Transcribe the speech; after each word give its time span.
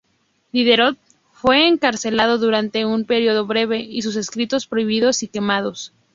Diderot 0.51 0.97
fue 1.31 1.67
encarcelado 1.67 2.39
durante 2.39 2.87
un 2.87 3.05
periodo 3.05 3.45
breve 3.45 3.81
y 3.81 4.01
sus 4.01 4.15
escritos 4.15 4.65
prohibidos 4.65 5.21
y 5.21 5.27
quemados. 5.27 5.93